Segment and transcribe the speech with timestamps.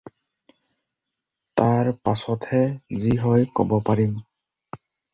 [1.61, 2.65] তাৰ পাচতহে
[3.07, 4.21] যি হয় ক'ব পাৰিম।